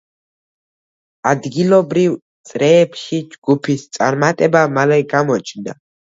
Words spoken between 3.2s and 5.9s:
ჯგუფის წარმატება მალე გამოჩნდა.